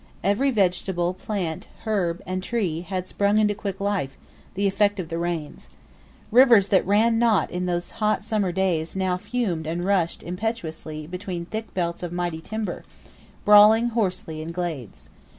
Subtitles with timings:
[0.23, 4.17] Every vegetable, plant, herb and tree, had sprung into quick life
[4.55, 5.69] the effect of the rains.
[6.31, 11.45] Rivers that ran not in those hot summer days now fumed and rushed impetuously between
[11.45, 12.83] thick belts of mighty timber,
[13.45, 15.07] brawling hoarsely in the glades.